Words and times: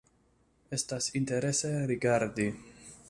Estas 0.77 1.09
interese 1.21 1.71
rigardi. 1.93 2.49